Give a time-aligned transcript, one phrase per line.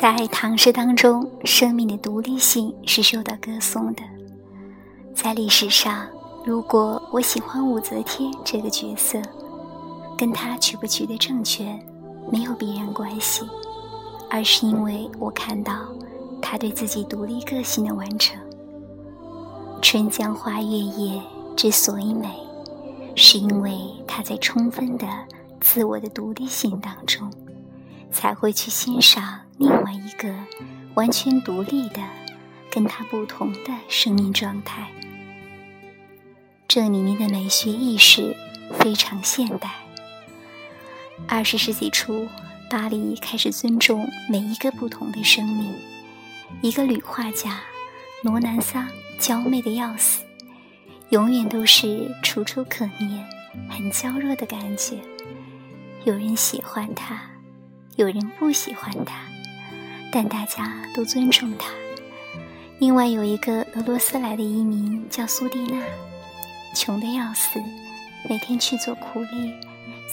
[0.00, 4.02] 在唐诗当中，生命的独立性是受到歌颂的。
[5.12, 6.06] 在历史上，
[6.44, 9.20] 如果我喜欢武则天这个角色，
[10.16, 11.84] 跟她取不取得政权
[12.30, 13.42] 没有必然关系，
[14.30, 15.88] 而是因为我看到
[16.40, 18.40] 他对自己独立个性的完成。
[19.82, 21.20] 春江花月夜
[21.56, 22.28] 之所以美，
[23.16, 23.76] 是因为
[24.06, 25.08] 他在充分的
[25.60, 27.28] 自我的独立性当中。
[28.10, 30.32] 才会去欣赏另外一个
[30.94, 32.00] 完全独立的、
[32.70, 34.88] 跟他不同的生命状态。
[36.68, 38.36] 这里面的美学意识
[38.78, 39.70] 非常现代。
[41.26, 42.28] 二十世纪初，
[42.70, 45.74] 巴黎开始尊重每一个不同的生命。
[46.62, 47.60] 一个女画家
[48.22, 50.22] 罗南桑娇媚的要死，
[51.10, 53.24] 永远都是楚楚可怜、
[53.68, 54.98] 很娇弱的感觉。
[56.04, 57.20] 有人喜欢她。
[57.96, 59.24] 有人不喜欢他，
[60.12, 61.70] 但大家都尊重他。
[62.78, 65.82] 另外有一个俄罗斯来的移民叫苏蒂娜，
[66.74, 67.60] 穷得要死，
[68.28, 69.52] 每天去做苦力，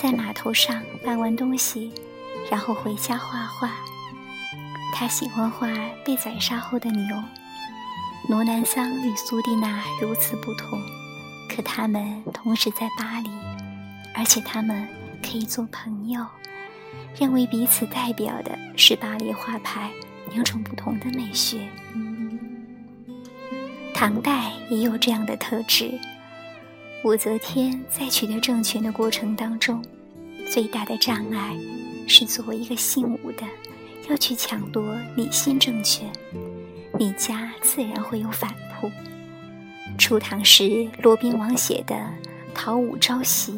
[0.00, 1.92] 在码头上搬完东西，
[2.50, 3.70] 然后回家画画。
[4.94, 5.68] 他喜欢画
[6.04, 7.22] 被宰杀后的牛。
[8.28, 10.80] 罗南桑与苏蒂娜如此不同，
[11.48, 13.28] 可他们同时在巴黎，
[14.14, 14.88] 而且他们
[15.22, 16.24] 可以做朋友。
[17.18, 19.90] 认为彼此代表的是巴黎画派
[20.32, 21.58] 两种不同的美学。
[23.92, 25.98] 唐代也有这样的特质。
[27.04, 29.84] 武则天在取得政权的过程当中，
[30.50, 31.56] 最大的障碍
[32.08, 33.46] 是作为一个姓武的，
[34.08, 36.10] 要去抢夺李姓政权，
[36.98, 38.90] 李家自然会有反扑。
[39.98, 41.94] 初唐时骆宾王写的
[42.54, 43.52] 《讨武招袭》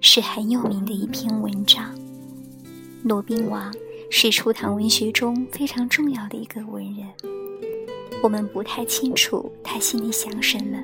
[0.00, 1.94] 是很有名的一篇文章。
[3.06, 3.72] 骆宾王
[4.10, 7.06] 是初唐文学中非常重要的一个文人，
[8.20, 10.76] 我们不太清楚他心里想什么，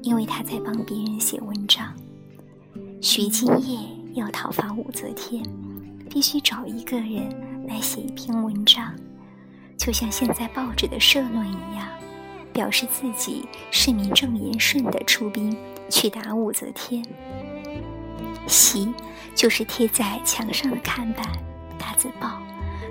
[0.00, 1.92] 因为他在帮别人写文章。
[3.02, 3.80] 徐敬业
[4.14, 5.42] 要讨伐武则天，
[6.08, 7.28] 必须找一个人
[7.66, 8.94] 来写一篇文章，
[9.76, 11.88] 就像现在报纸的社论一样，
[12.52, 15.56] 表示自己是名正言顺的出兵
[15.88, 17.04] 去打武则天。
[18.46, 18.94] 檄
[19.34, 21.24] 就是贴在墙上的看板，
[21.80, 22.38] 大字报，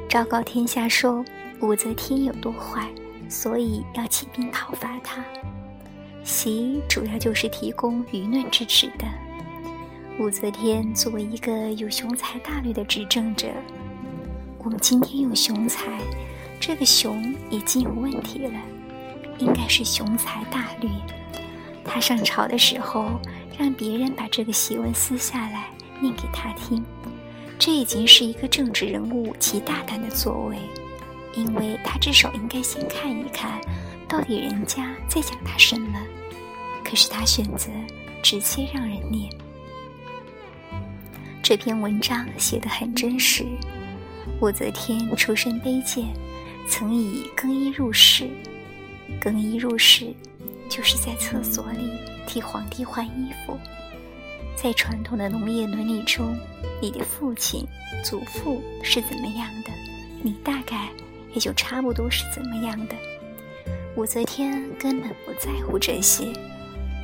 [0.10, 1.24] 昭告天下说
[1.62, 2.90] 武则天有多坏，
[3.30, 5.24] 所以要起兵讨伐她。
[6.26, 9.06] 檄主要就是提供舆论支持的。
[10.20, 13.48] 武则天作为一个有雄才大略的执政者，
[14.58, 16.02] 我们今天用雄才，
[16.60, 18.60] 这个雄已经有问题了，
[19.38, 20.90] 应该是雄才大略。
[21.86, 23.20] 他上朝的时候。
[23.60, 25.66] 让别人把这个檄文撕下来
[26.00, 26.82] 念给他听，
[27.60, 30.58] 这已经是一个政治人物极大胆的作为，
[31.36, 33.60] 因为他至少应该先看一看，
[34.08, 36.00] 到底人家在讲他什么。
[36.86, 37.70] 可是他选择
[38.24, 39.30] 直接让人念。
[41.44, 43.46] 这篇文章写得很真实。
[44.42, 46.06] 武则天出身卑贱，
[46.66, 48.30] 曾以更衣入室，
[49.20, 50.16] 更衣入室。
[50.70, 51.90] 就是在厕所里
[52.28, 53.58] 替皇帝换衣服。
[54.62, 56.38] 在传统的农业伦理中，
[56.82, 57.66] 你的父亲、
[58.04, 59.72] 祖父是怎么样的，
[60.22, 60.90] 你大概
[61.34, 62.96] 也就差不多是怎么样的。
[63.96, 66.34] 武则天根本不在乎这些，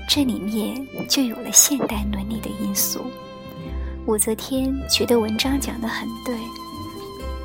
[0.05, 3.09] 这里面就有了现代伦理的因素。
[4.05, 6.35] 武则天觉得文章讲得很对，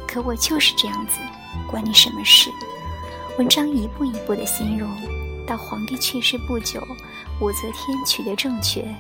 [0.09, 1.21] 可我就是这样子，
[1.71, 2.51] 关你什么事？
[3.39, 4.91] 文章一步一步的形容。
[5.47, 6.81] 到皇帝去世不久，
[7.41, 8.97] 武则天取得政权，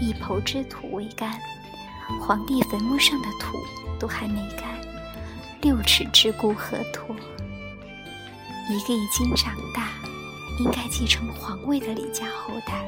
[0.00, 1.38] 一抔之土未干，
[2.20, 3.58] 皇帝坟墓上的土
[3.98, 4.80] 都还没干，
[5.60, 7.14] 六尺之孤何托？
[8.70, 9.90] 一个已经长大，
[10.58, 12.84] 应该继承皇位的李家后代，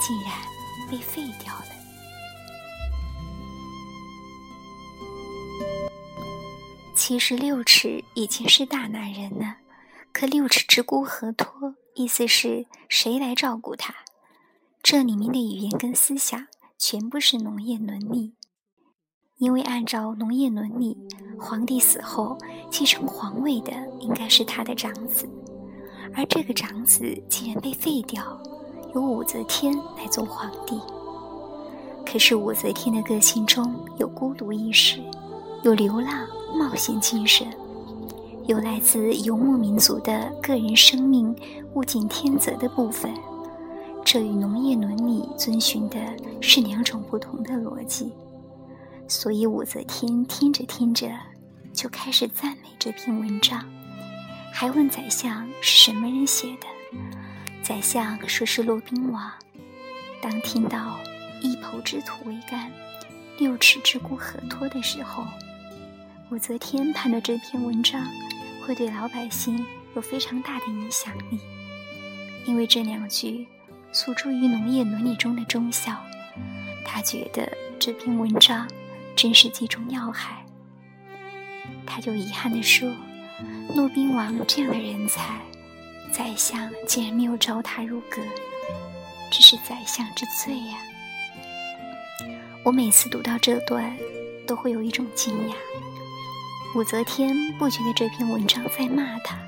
[0.00, 0.32] 竟然
[0.90, 1.64] 被废掉了。
[6.94, 9.56] 其实六尺已经是大男人了。
[10.12, 11.74] 可六尺之孤何托？
[11.94, 13.94] 意思是谁来照顾他？
[14.88, 16.46] 这里面的语言跟思想
[16.78, 18.34] 全部是农业伦理，
[19.36, 20.96] 因为按照农业伦理，
[21.40, 22.38] 皇帝死后
[22.70, 25.28] 继承皇位的应该是他的长子，
[26.14, 28.40] 而这个长子竟然被废掉，
[28.94, 30.80] 由武则天来做皇帝。
[32.08, 35.02] 可是武则天的个性中有孤独意识，
[35.64, 37.44] 有流浪冒险精神。
[38.46, 41.34] 有来自游牧民族的个人生命
[41.74, 43.12] 物竞天择的部分，
[44.16, 45.98] 这与农业伦理遵循的
[46.40, 48.10] 是两种不同的逻辑。
[49.06, 51.06] 所以武则天听着听着
[51.74, 53.62] 就开始赞美这篇文章，
[54.50, 56.66] 还问宰相是什么人写的。
[57.62, 59.30] 宰相说是骆宾王。
[60.22, 60.98] 当听到
[61.42, 62.72] “一抔之土为干，
[63.38, 65.26] 六尺之骨何托”的时候，
[66.30, 68.02] 武则天判断这篇文章
[68.64, 69.62] 会对老百姓
[69.94, 71.38] 有非常大的影响力，
[72.46, 73.46] 因为这两句
[73.92, 75.96] 诉诸于农业伦理中的忠孝，
[76.84, 78.68] 他觉得这篇文章
[79.14, 80.44] 真是击中要害。
[81.86, 82.90] 他就遗憾地说
[83.74, 85.40] ：“骆宾王这样的人才，
[86.12, 88.20] 宰相竟然没有招他入阁，
[89.30, 90.78] 这是宰相之罪呀！”
[92.62, 93.96] 我每次读到这段，
[94.46, 95.54] 都会有一种惊讶。
[96.74, 99.38] 武则天不觉得这篇文章在骂他，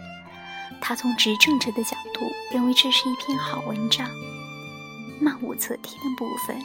[0.80, 2.20] 他从执政者的角度
[2.52, 4.08] 认为这是一篇好文章。
[5.20, 6.56] 骂武则天的部分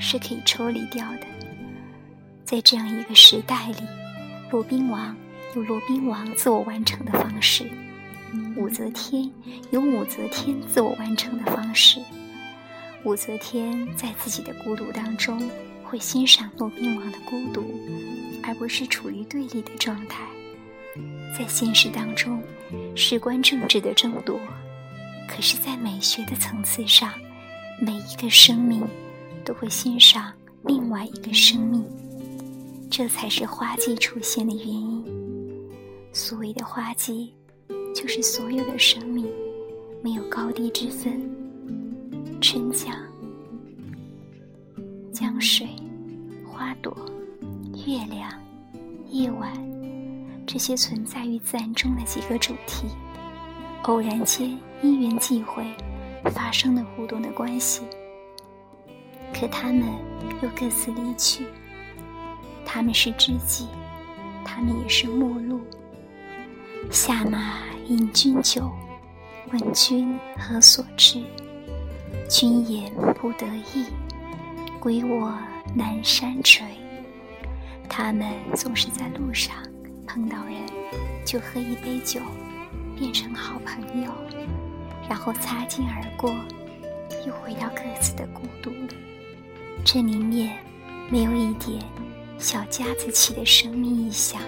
[0.00, 1.26] 是可以抽离掉的。
[2.44, 3.82] 在这样一个时代里，
[4.50, 5.14] 骆宾王
[5.54, 7.70] 有骆宾王自我完成的方式，
[8.56, 9.30] 武则天
[9.70, 12.00] 有武则天自我完成的方式。
[13.04, 15.42] 武则天在自己的孤独当中。
[15.90, 17.64] 会欣赏骆宾王的孤独，
[18.42, 20.18] 而不是处于对立的状态。
[21.36, 22.42] 在现实当中，
[22.94, 24.38] 事关政治的争夺，
[25.28, 27.12] 可是，在美学的层次上，
[27.80, 28.82] 每一个生命
[29.44, 30.32] 都会欣赏
[30.64, 31.84] 另外一个生命，
[32.90, 35.04] 这才是花季出现的原因。
[36.12, 37.34] 所谓的花季，
[37.94, 39.30] 就是所有的生命
[40.02, 41.20] 没有高低之分。
[42.40, 42.94] 春江。
[45.12, 45.66] 江水、
[46.46, 46.96] 花朵、
[47.86, 48.30] 月亮、
[49.10, 49.52] 夜晚，
[50.48, 52.88] 这些存在于自然中的几个主题，
[53.82, 55.62] 偶然间因缘际会
[56.30, 57.82] 发生的互动的关系，
[59.38, 59.82] 可他们
[60.42, 61.44] 又各自离去。
[62.64, 63.68] 他们是知己，
[64.42, 65.60] 他们也是陌路。
[66.90, 68.70] 下马饮君酒，
[69.52, 71.22] 问君何所至？
[72.26, 72.90] 君言
[73.20, 73.84] 不得意。
[74.80, 75.30] 归我
[75.74, 76.62] 南山陲。
[77.86, 79.54] 他们总是在路上
[80.08, 80.56] 碰到人，
[81.24, 82.20] 就喝一杯酒，
[82.96, 84.10] 变成好朋友，
[85.06, 86.34] 然后擦肩而过，
[87.26, 88.72] 又回到各自的孤独。
[89.84, 90.58] 这里面
[91.10, 91.82] 没有一点
[92.38, 94.40] 小家子气的生命意象。